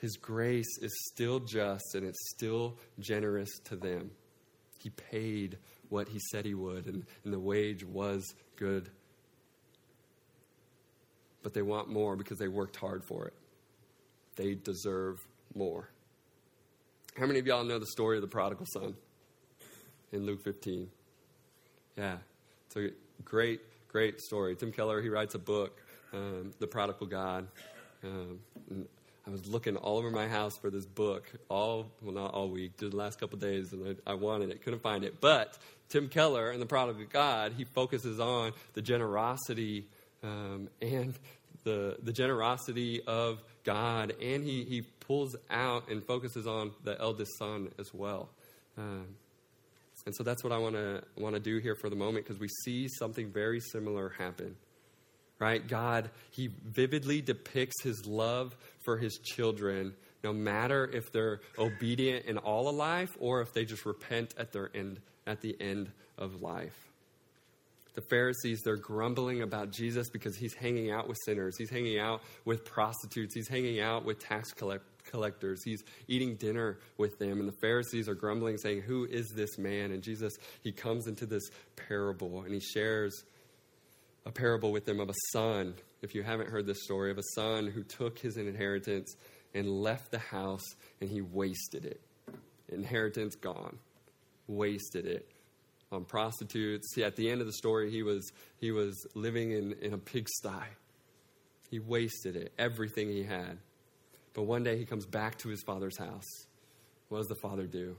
[0.00, 4.10] His grace is still just and it's still generous to them.
[4.78, 8.90] He paid what he said he would, and, and the wage was good.
[11.42, 13.34] But they want more because they worked hard for it
[14.38, 15.18] they deserve
[15.54, 15.90] more.
[17.18, 18.94] How many of y'all know the story of the prodigal son
[20.12, 20.88] in Luke 15?
[21.96, 22.18] Yeah,
[22.76, 22.90] a
[23.24, 24.56] great, great story.
[24.56, 25.80] Tim Keller, he writes a book,
[26.12, 27.46] um, The Prodigal God.
[28.04, 28.38] Um,
[29.26, 32.78] I was looking all over my house for this book, all, well, not all week,
[32.78, 35.20] just the last couple days, and I, I wanted it, couldn't find it.
[35.20, 35.58] But
[35.90, 39.84] Tim Keller and The Prodigal God, he focuses on the generosity
[40.22, 41.14] um, and
[41.64, 47.36] the, the generosity of God, and he, he pulls out and focuses on the eldest
[47.38, 48.30] son as well.
[48.78, 49.08] Um,
[50.06, 52.40] and so that's what I want to want to do here for the moment because
[52.40, 54.56] we see something very similar happen.
[55.38, 55.66] Right?
[55.66, 62.38] God, he vividly depicts his love for his children no matter if they're obedient in
[62.38, 66.42] all of life or if they just repent at their end at the end of
[66.42, 66.88] life
[67.98, 71.56] the Pharisees, they're grumbling about Jesus because he's hanging out with sinners.
[71.58, 73.34] He's hanging out with prostitutes.
[73.34, 75.62] He's hanging out with tax collect- collectors.
[75.64, 77.40] He's eating dinner with them.
[77.40, 79.90] And the Pharisees are grumbling, saying, Who is this man?
[79.90, 83.24] And Jesus, he comes into this parable and he shares
[84.24, 85.74] a parable with them of a son.
[86.02, 89.16] If you haven't heard this story, of a son who took his inheritance
[89.54, 90.64] and left the house
[91.00, 92.00] and he wasted it.
[92.68, 93.78] Inheritance gone.
[94.46, 95.28] Wasted it
[95.90, 96.94] on prostitutes.
[96.94, 99.98] See, at the end of the story, he was, he was living in, in a
[99.98, 100.66] pigsty.
[101.70, 103.58] He wasted it, everything he had.
[104.34, 106.46] But one day he comes back to his father's house.
[107.08, 107.96] What does the father do?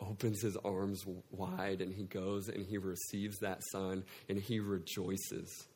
[0.00, 5.66] Opens his arms wide and he goes and he receives that son and he rejoices.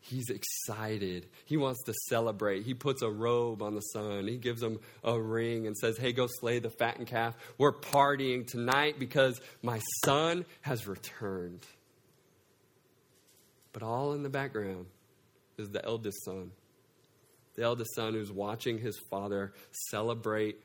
[0.00, 1.26] He's excited.
[1.44, 2.64] He wants to celebrate.
[2.64, 4.26] He puts a robe on the son.
[4.26, 7.36] He gives him a ring and says, Hey, go slay the fattened calf.
[7.58, 11.66] We're partying tonight because my son has returned.
[13.72, 14.86] But all in the background
[15.58, 16.52] is the eldest son.
[17.58, 19.52] The eldest son who's watching his father
[19.90, 20.60] celebrate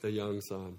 [0.00, 0.78] the young son.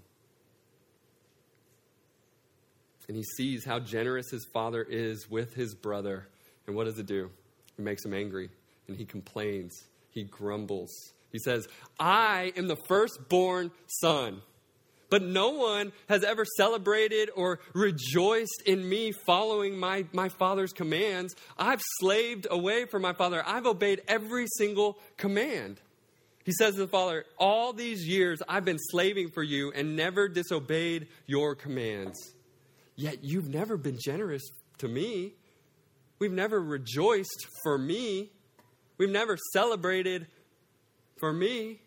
[3.08, 6.28] And he sees how generous his father is with his brother.
[6.66, 7.30] And what does it do?
[7.78, 8.50] It makes him angry
[8.88, 9.80] and he complains.
[10.10, 10.90] He grumbles.
[11.32, 11.68] He says,
[12.00, 14.42] I am the firstborn son,
[15.10, 21.36] But no one has ever celebrated or rejoiced in me following my, my father's commands.
[21.58, 23.44] I've slaved away from my father.
[23.46, 25.80] I've obeyed every single command.
[26.44, 30.28] He says to the father, All these years I've been slaving for you and never
[30.28, 32.34] disobeyed your commands.
[32.96, 34.44] Yet you've never been generous
[34.78, 35.34] to me.
[36.20, 38.32] We've never rejoiced for me.
[38.98, 40.28] We've never celebrated
[41.20, 41.82] for me.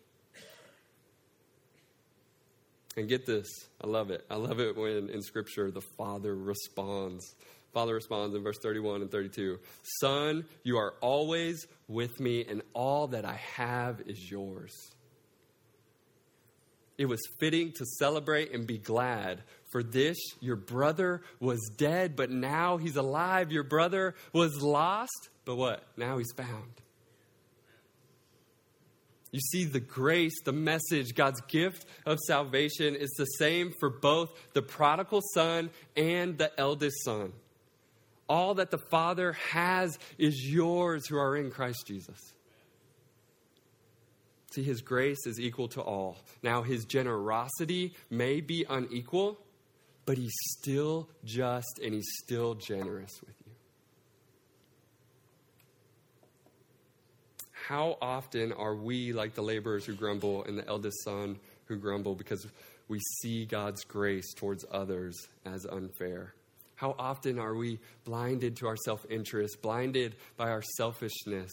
[2.99, 3.47] And get this,
[3.81, 4.27] I love it.
[4.29, 7.37] I love it when in Scripture the Father responds.
[7.73, 9.61] Father responds in verse 31 and 32
[10.01, 14.75] Son, you are always with me, and all that I have is yours.
[16.97, 19.43] It was fitting to celebrate and be glad.
[19.71, 23.53] For this, your brother was dead, but now he's alive.
[23.53, 25.85] Your brother was lost, but what?
[25.97, 26.73] Now he's found.
[29.31, 34.31] You see, the grace, the message, God's gift of salvation is the same for both
[34.55, 37.33] the prodigal son and the eldest son.
[38.29, 42.19] All that the Father has is yours who are in Christ Jesus.
[44.53, 46.17] See, his grace is equal to all.
[46.43, 49.39] Now, his generosity may be unequal,
[50.07, 53.48] but he's still just and he's still generous with you.
[57.69, 62.15] How often are we like the laborers who grumble and the eldest son who grumble
[62.15, 62.47] because
[62.89, 66.33] we see God's grace towards others as unfair?
[66.77, 71.51] How often are we blinded to our self interest, blinded by our selfishness,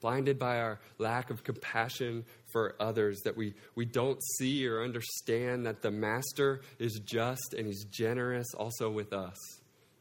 [0.00, 5.66] blinded by our lack of compassion for others, that we, we don't see or understand
[5.66, 9.36] that the Master is just and He's generous also with us?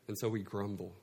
[0.08, 0.94] And so we grumble.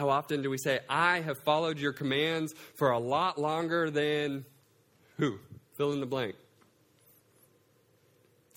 [0.00, 4.46] How often do we say, I have followed your commands for a lot longer than
[5.18, 5.38] who?
[5.76, 6.36] Fill in the blank.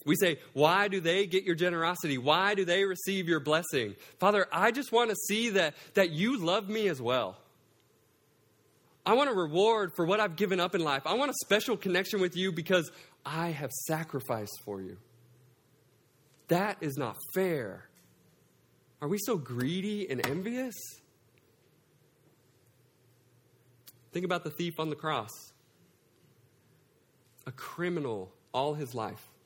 [0.05, 2.17] We say, Why do they get your generosity?
[2.17, 3.95] Why do they receive your blessing?
[4.21, 7.35] Father, I just want to see that, that you love me as well.
[9.05, 11.01] I want a reward for what I've given up in life.
[11.05, 12.89] I want a special connection with you because
[13.25, 14.95] I have sacrificed for you.
[16.47, 17.89] That is not fair.
[19.01, 20.73] Are we so greedy and envious?
[24.13, 25.51] Think about the thief on the cross.
[27.45, 29.29] A criminal all his life.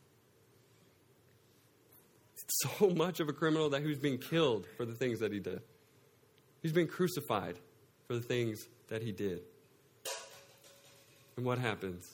[2.79, 5.39] So much of a criminal that he was being killed for the things that he
[5.39, 5.61] did.
[6.61, 7.55] He's been crucified
[8.07, 9.41] for the things that he did.
[11.35, 12.09] And what happens?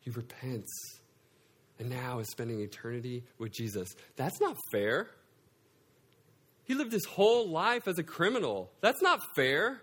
[0.00, 0.72] He repents
[1.80, 3.88] and now is spending eternity with Jesus.
[4.14, 5.10] That's not fair.
[6.64, 8.70] He lived his whole life as a criminal.
[8.80, 9.82] That's not fair.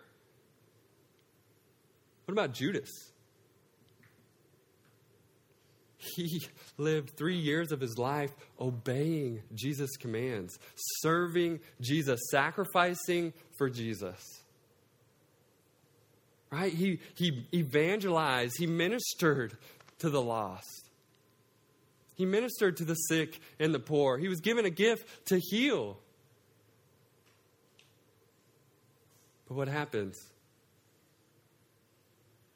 [2.26, 2.90] What about Judas?
[6.16, 6.46] He
[6.78, 10.60] lived three years of his life obeying Jesus' commands,
[11.02, 14.22] serving Jesus, sacrificing for Jesus.
[16.52, 16.74] Right?
[16.74, 19.58] He, he evangelized, he ministered
[20.00, 20.90] to the lost.
[22.16, 24.18] He ministered to the sick and the poor.
[24.18, 25.98] He was given a gift to heal.
[29.48, 30.33] But what happens?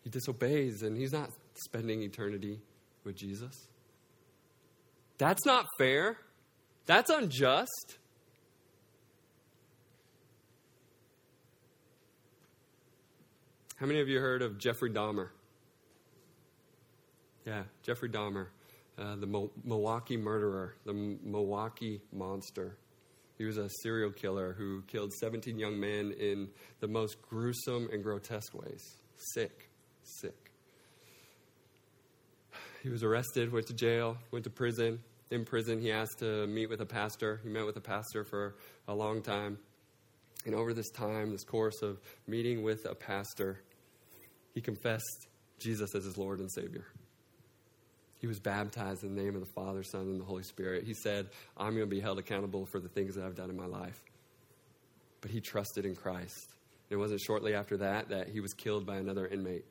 [0.08, 1.32] He disobeys and he's not
[1.65, 2.62] spending eternity
[3.04, 3.67] with Jesus.
[5.17, 6.15] That's not fair.
[6.86, 7.98] That's unjust.
[13.76, 15.28] How many of you heard of Jeffrey Dahmer?
[17.46, 18.48] Yeah, Jeffrey Dahmer,
[18.98, 22.78] uh, the Mo- Milwaukee murderer, the M- Milwaukee monster.
[23.38, 26.48] He was a serial killer who killed 17 young men in
[26.80, 29.02] the most gruesome and grotesque ways.
[29.34, 29.66] Sick
[30.08, 30.52] sick.
[32.84, 35.00] He was arrested, went to jail, went to prison.
[35.30, 37.41] In prison, he asked to meet with a pastor.
[37.43, 38.56] He met with a pastor for
[38.88, 39.58] a long time.
[40.46, 43.60] And over this time, this course of meeting with a pastor,
[44.54, 45.28] he confessed
[45.60, 46.86] Jesus as his Lord and Savior.
[48.20, 50.86] He was baptized in the name of the Father, Son, and the Holy Spirit.
[50.86, 53.58] He said, I'm going to be held accountable for the things that I've done in
[53.58, 54.02] my life.
[55.22, 56.54] But he trusted in Christ.
[56.89, 59.65] It wasn't shortly after that that he was killed by another inmate.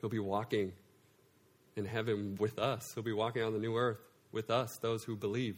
[0.00, 0.72] He'll be walking
[1.76, 2.92] in heaven with us.
[2.94, 4.00] He'll be walking on the new earth
[4.32, 5.56] with us, those who believe.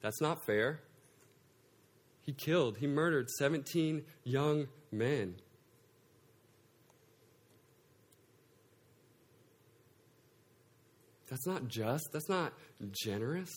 [0.00, 0.80] That's not fair.
[2.22, 5.34] He killed, he murdered 17 young men.
[11.28, 12.52] That's not just, that's not
[12.90, 13.48] generous.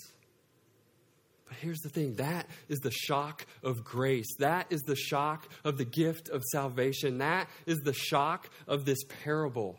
[1.48, 4.34] But here's the thing that is the shock of grace.
[4.40, 7.20] That is the shock of the gift of salvation.
[7.20, 9.78] That is the shock of this parable.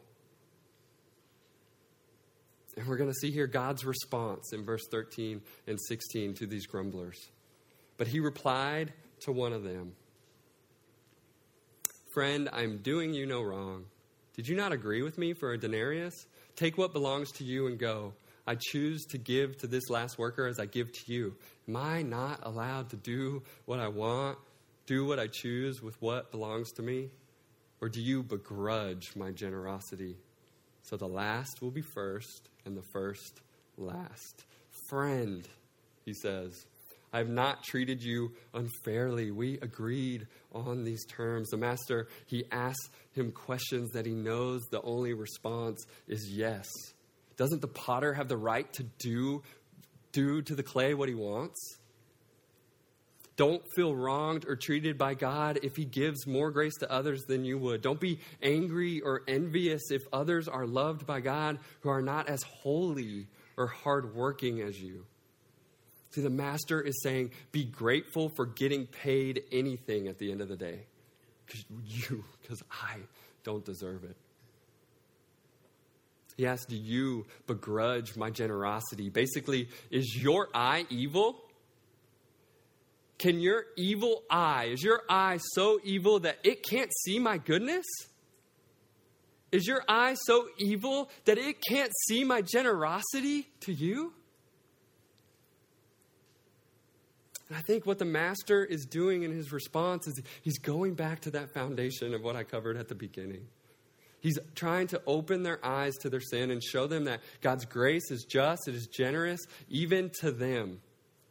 [2.76, 6.66] And we're going to see here God's response in verse 13 and 16 to these
[6.66, 7.18] grumblers.
[7.96, 9.92] But he replied to one of them
[12.12, 13.84] Friend, I'm doing you no wrong.
[14.34, 16.26] Did you not agree with me for a denarius?
[16.56, 18.14] Take what belongs to you and go.
[18.46, 21.34] I choose to give to this last worker as I give to you.
[21.68, 24.38] Am I not allowed to do what I want,
[24.86, 27.10] do what I choose with what belongs to me?
[27.80, 30.16] Or do you begrudge my generosity?
[30.86, 33.40] So the last will be first, and the first
[33.76, 34.44] last.
[34.88, 35.46] Friend,
[36.04, 36.64] he says,
[37.12, 39.32] I have not treated you unfairly.
[39.32, 41.48] We agreed on these terms.
[41.48, 46.68] The master, he asks him questions that he knows the only response is yes.
[47.36, 49.42] Doesn't the potter have the right to do,
[50.12, 51.78] do to the clay what he wants?
[53.36, 57.44] Don't feel wronged or treated by God if He gives more grace to others than
[57.44, 57.82] you would.
[57.82, 62.42] Don't be angry or envious if others are loved by God who are not as
[62.42, 63.26] holy
[63.56, 65.04] or hardworking as you.
[66.10, 70.48] See, the Master is saying, be grateful for getting paid anything at the end of
[70.48, 70.86] the day.
[71.44, 72.96] Because you, because I
[73.44, 74.16] don't deserve it.
[76.36, 79.08] He asks, Do you begrudge my generosity?
[79.08, 81.42] Basically, is your eye evil?
[83.18, 87.86] Can your evil eye, is your eye so evil that it can't see my goodness?
[89.52, 94.12] Is your eye so evil that it can't see my generosity to you?
[97.48, 101.20] And I think what the master is doing in his response is he's going back
[101.20, 103.46] to that foundation of what I covered at the beginning.
[104.20, 108.10] He's trying to open their eyes to their sin and show them that God's grace
[108.10, 110.80] is just, it is generous, even to them,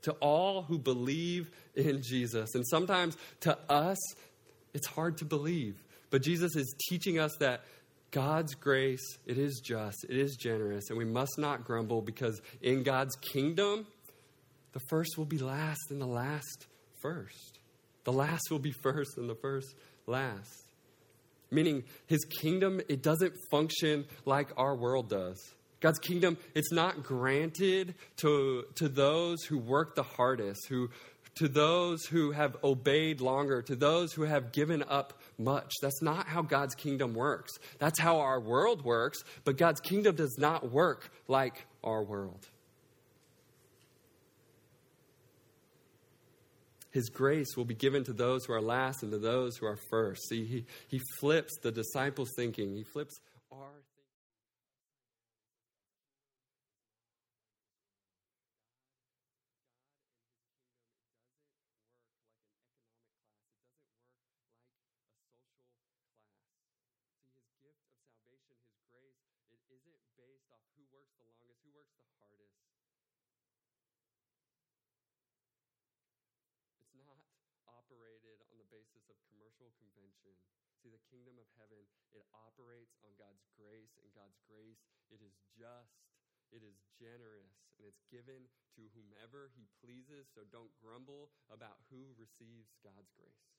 [0.05, 2.55] to all who believe in Jesus.
[2.55, 3.97] And sometimes to us,
[4.73, 5.83] it's hard to believe.
[6.09, 7.65] But Jesus is teaching us that
[8.11, 12.83] God's grace, it is just, it is generous, and we must not grumble because in
[12.83, 13.85] God's kingdom,
[14.71, 16.67] the first will be last and the last
[17.01, 17.59] first.
[18.03, 19.75] The last will be first and the first
[20.07, 20.63] last.
[21.51, 25.39] Meaning, his kingdom, it doesn't function like our world does.
[25.79, 30.89] God's kingdom, it's not granted to, to those who work the hardest, who,
[31.35, 35.71] to those who have obeyed longer, to those who have given up much.
[35.81, 37.51] That's not how God's kingdom works.
[37.77, 42.47] That's how our world works, but God's kingdom does not work like our world.
[46.91, 49.77] His grace will be given to those who are last and to those who are
[49.89, 50.29] first.
[50.29, 52.73] See, he, he flips the disciples' thinking.
[52.73, 53.19] He flips
[53.51, 53.81] our
[80.85, 81.81] See, the kingdom of heaven,
[82.13, 86.05] it operates on God's grace, and God's grace, it is just,
[86.53, 88.45] it is generous, and it's given
[88.77, 90.29] to whomever He pleases.
[90.29, 93.49] So don't grumble about who receives God's grace.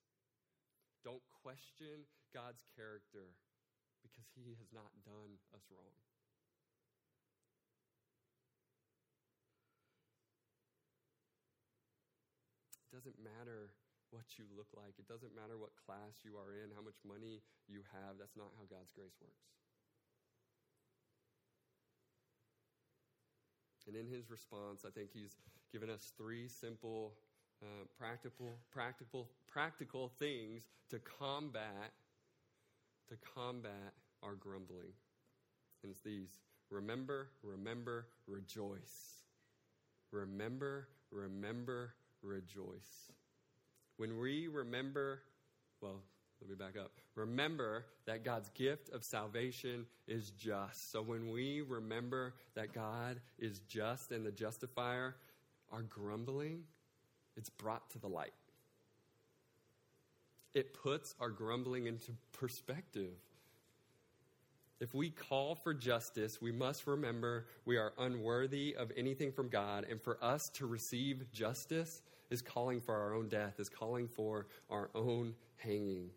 [1.03, 3.35] Don't question God's character
[4.07, 5.99] because He has not done us wrong.
[12.87, 13.75] It doesn't matter
[14.11, 14.95] what you look like.
[14.99, 18.19] It doesn't matter what class you are in, how much money you have.
[18.19, 19.47] That's not how God's grace works.
[23.87, 25.37] And in his response, I think he's
[25.73, 27.15] given us three simple,
[27.63, 31.93] uh, practical, practical, practical things to combat,
[33.09, 34.93] to combat our grumbling.
[35.83, 36.41] And it's these:
[36.71, 39.23] remember, remember, rejoice.
[40.11, 43.13] Remember, remember, rejoice.
[43.97, 45.21] When we remember,
[45.81, 46.03] well,
[46.41, 46.93] let me back up.
[47.15, 50.93] Remember that God's gift of salvation is just.
[50.93, 55.17] So when we remember that God is just and the justifier,
[55.73, 56.65] our grumbling,
[57.37, 58.35] it's brought to the light.
[60.55, 63.15] It puts our grumbling into perspective.
[64.79, 69.87] If we call for justice, we must remember we are unworthy of anything from God,
[69.89, 74.47] and for us to receive justice, is calling for our own death, is calling for
[74.71, 76.11] our own hanging.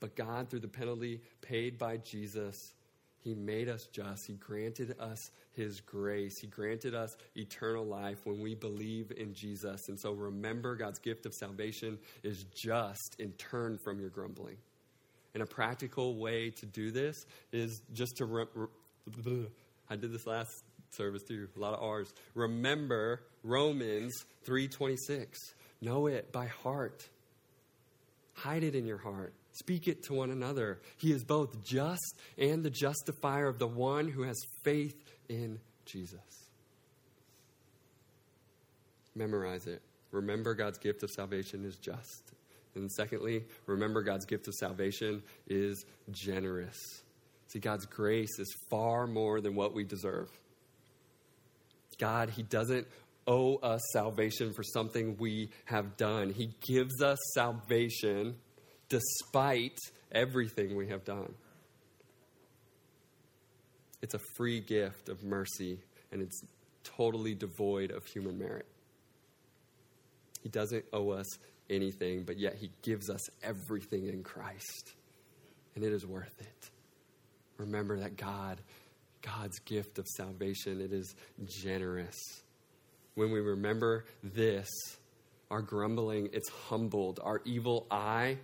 [0.00, 2.74] But God, through the penalty paid by Jesus,
[3.22, 4.26] He made us just.
[4.26, 6.38] He granted us His grace.
[6.38, 9.88] He granted us eternal life when we believe in Jesus.
[9.88, 14.56] And so remember, God's gift of salvation is just and turn from your grumbling.
[15.34, 18.46] And a practical way to do this is just to re-
[19.88, 21.48] I did this last service too.
[21.56, 22.12] A lot of R's.
[22.34, 24.12] Remember Romans
[24.44, 25.36] 3:26.
[25.80, 27.08] Know it by heart.
[28.34, 29.34] Hide it in your heart.
[29.52, 30.80] Speak it to one another.
[30.98, 36.50] He is both just and the justifier of the one who has faith in Jesus.
[39.14, 39.80] Memorize it.
[40.10, 42.32] Remember God's gift of salvation is just.
[42.74, 46.76] And secondly, remember God's gift of salvation is generous.
[47.48, 50.28] See, God's grace is far more than what we deserve.
[51.98, 52.86] God, He doesn't
[53.26, 56.30] owe us salvation for something we have done.
[56.30, 58.36] He gives us salvation
[58.88, 59.78] despite
[60.12, 61.34] everything we have done.
[64.02, 65.78] It's a free gift of mercy,
[66.12, 66.40] and it's
[66.84, 68.66] totally devoid of human merit.
[70.42, 71.26] He doesn't owe us
[71.68, 74.92] anything, but yet He gives us everything in Christ,
[75.74, 76.70] and it is worth it.
[77.56, 78.60] Remember that God,
[79.26, 81.14] God's gift of salvation, it is
[81.46, 82.16] generous.
[83.14, 84.68] When we remember this,
[85.50, 87.20] our grumbling, it's humbled.
[87.22, 88.38] Our evil eye,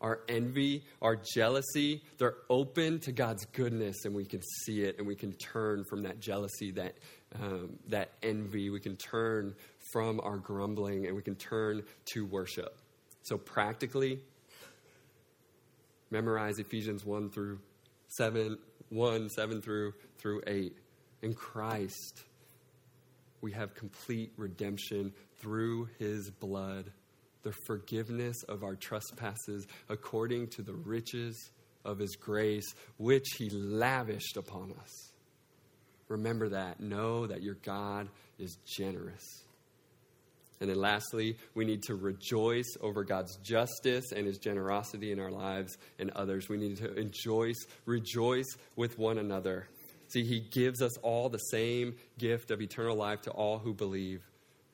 [0.00, 5.06] our envy, our jealousy, they're open to God's goodness, and we can see it, and
[5.06, 6.94] we can turn from that jealousy, that,
[7.40, 8.70] um, that envy.
[8.70, 9.54] We can turn
[9.92, 12.78] from our grumbling, and we can turn to worship.
[13.22, 14.20] So, practically,
[16.10, 17.58] memorize Ephesians 1 through
[18.08, 18.58] 7,
[18.90, 20.76] 1, 7 through, through 8.
[21.22, 22.24] In Christ,
[23.40, 26.90] we have complete redemption through his blood,
[27.42, 31.50] the forgiveness of our trespasses according to the riches
[31.84, 35.12] of his grace, which he lavished upon us.
[36.08, 36.80] Remember that.
[36.80, 38.08] Know that your God
[38.38, 39.43] is generous.
[40.60, 45.30] And then lastly, we need to rejoice over God's justice and his generosity in our
[45.30, 46.48] lives and others.
[46.48, 49.68] We need to rejoice, rejoice with one another.
[50.08, 54.22] See, he gives us all the same gift of eternal life to all who believe.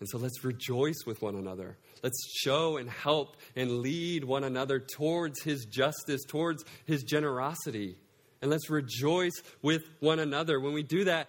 [0.01, 1.77] And so let's rejoice with one another.
[2.03, 7.97] Let's show and help and lead one another towards his justice, towards his generosity.
[8.41, 10.59] And let's rejoice with one another.
[10.59, 11.29] When we do that,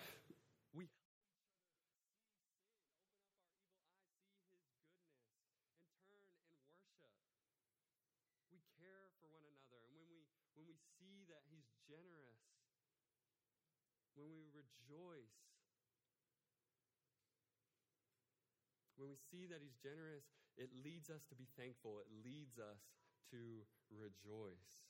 [19.02, 20.28] when we see that He's generous,
[20.60, 22.04] it leads us to be thankful.
[22.04, 22.84] It leads us
[23.32, 24.84] to rejoice.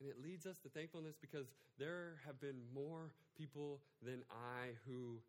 [0.00, 1.48] And it leads us to thankfulness because
[1.78, 5.20] there have been more people than I who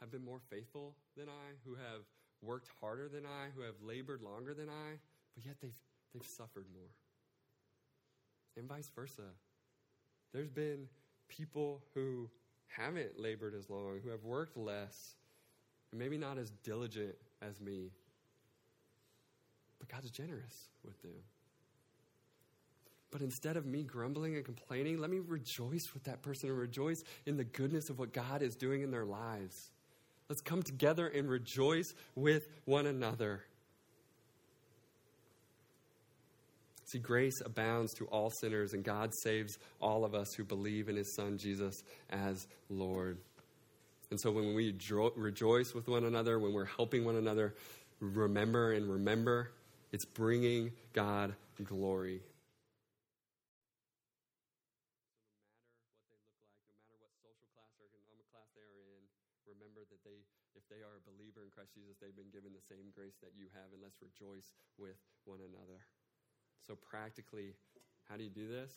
[0.00, 2.02] have been more faithful than I, who have
[2.42, 4.98] worked harder than I, who have labored longer than I,
[5.34, 5.78] but yet they've,
[6.12, 6.90] they've suffered more.
[8.56, 9.22] And vice versa.
[10.34, 10.88] There's been
[11.28, 12.28] people who
[12.66, 15.14] haven't labored as long, who have worked less,
[15.92, 17.90] and maybe not as diligent as me.
[19.78, 21.12] But God's generous with them.
[23.10, 27.02] But instead of me grumbling and complaining, let me rejoice with that person and rejoice
[27.26, 29.70] in the goodness of what God is doing in their lives.
[30.30, 33.44] Let's come together and rejoice with one another.
[36.86, 40.96] See, grace abounds to all sinners, and God saves all of us who believe in
[40.96, 43.18] his Son, Jesus, as Lord.
[44.12, 44.76] And so when we
[45.16, 47.56] rejoice with one another, when we're helping one another,
[47.96, 49.56] remember and remember,
[49.88, 51.32] it's bringing God
[51.64, 52.20] glory.
[52.20, 52.28] No
[56.12, 58.84] matter what they look like, no matter what social class or economic class they are
[58.84, 59.00] in,
[59.48, 60.20] remember that they
[60.52, 63.32] if they are a believer in christ jesus they've been given the same grace that
[63.32, 65.80] you have and let's rejoice with one another.
[66.60, 67.56] So practically
[68.04, 68.76] how do you do this?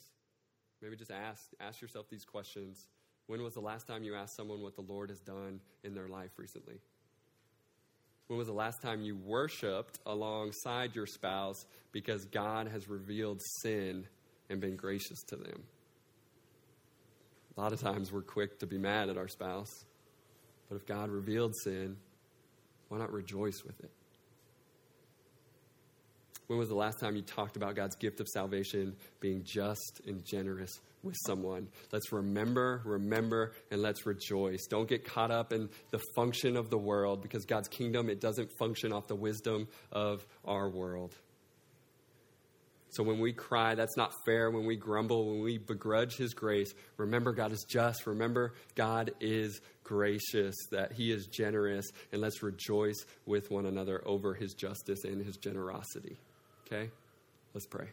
[0.80, 2.88] Maybe just ask ask yourself these questions
[3.28, 6.07] when was the last time you asked someone what the Lord has done in their
[6.07, 6.80] life recently?
[8.28, 14.07] When was the last time you worshiped alongside your spouse because God has revealed sin
[14.49, 15.63] and been gracious to them?
[17.55, 19.86] A lot of times we're quick to be mad at our spouse,
[20.69, 21.95] but if God revealed sin,
[22.89, 23.91] why not rejoice with it?
[26.47, 30.23] When was the last time you talked about God's gift of salvation being just and
[30.23, 31.70] generous with someone?
[31.91, 34.66] Let's remember, remember, and let's rejoice.
[34.70, 38.49] Don't get caught up in the function of the world because God's kingdom, it doesn't
[38.58, 41.16] function off the wisdom of our world.
[42.95, 44.49] So when we cry, that's not fair.
[44.49, 48.08] When we grumble, when we begrudge His grace, remember God is just.
[48.08, 54.34] Remember God is gracious, that He is generous, and let's rejoice with one another over
[54.34, 56.18] His justice and His generosity.
[56.66, 56.89] Okay?
[57.53, 57.89] Let's pray.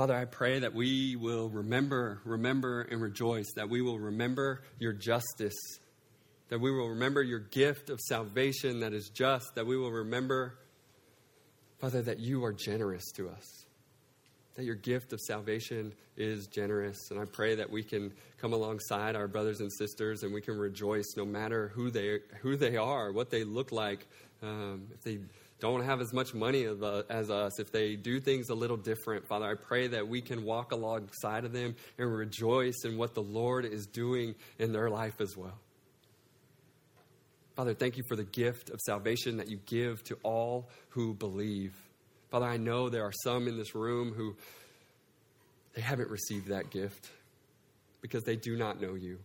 [0.00, 4.94] Father, I pray that we will remember, remember, and rejoice, that we will remember your
[4.94, 5.52] justice,
[6.48, 10.58] that we will remember your gift of salvation that is just, that we will remember,
[11.80, 13.66] Father, that you are generous to us,
[14.54, 17.10] that your gift of salvation is generous.
[17.10, 20.56] And I pray that we can come alongside our brothers and sisters and we can
[20.56, 24.06] rejoice no matter who they, who they are, what they look like,
[24.42, 25.18] um, if they
[25.60, 29.26] don't have as much money uh, as us, if they do things a little different,
[29.26, 33.22] Father, I pray that we can walk alongside of them and rejoice in what the
[33.22, 35.58] Lord is doing in their life as well.
[37.56, 41.74] Father, thank you for the gift of salvation that you give to all who believe.
[42.30, 44.36] Father, I know there are some in this room who
[45.74, 47.10] they haven't received that gift
[48.00, 49.18] because they do not know you.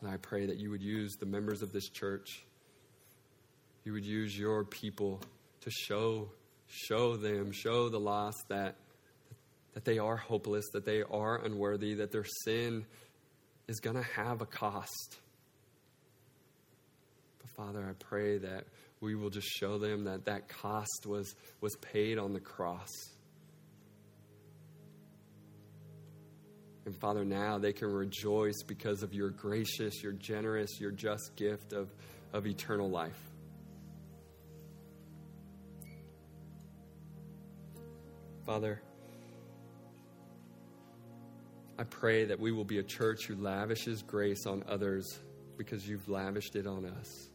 [0.00, 2.44] Father, I pray that you would use the members of this church
[3.88, 5.18] you would use your people
[5.62, 6.28] to show
[6.66, 8.74] show them, show the lost that
[9.72, 12.84] that they are hopeless, that they are unworthy, that their sin
[13.66, 15.16] is going to have a cost.
[17.38, 18.64] But Father, I pray that
[19.00, 22.90] we will just show them that that cost was was paid on the cross.
[26.84, 31.72] And Father, now they can rejoice because of your gracious, your generous, your just gift
[31.72, 31.90] of,
[32.34, 33.27] of eternal life.
[38.48, 38.80] Father,
[41.78, 45.18] I pray that we will be a church who lavishes grace on others
[45.58, 47.28] because you've lavished it on us.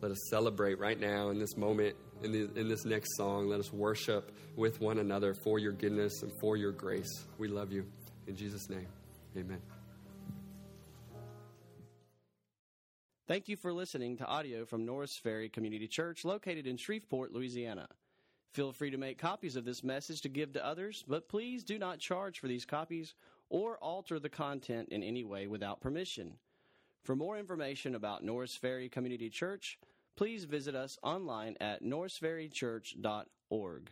[0.00, 3.48] Let us celebrate right now in this moment, in, the, in this next song.
[3.48, 7.24] Let us worship with one another for your goodness and for your grace.
[7.36, 7.84] We love you.
[8.28, 8.86] In Jesus' name,
[9.36, 9.60] amen.
[13.26, 17.88] Thank you for listening to audio from Norris Ferry Community Church located in Shreveport, Louisiana.
[18.52, 21.78] Feel free to make copies of this message to give to others, but please do
[21.78, 23.14] not charge for these copies
[23.50, 26.34] or alter the content in any way without permission.
[27.04, 29.78] For more information about Norris Ferry Community Church,
[30.16, 33.90] please visit us online at norrisferrychurch.org.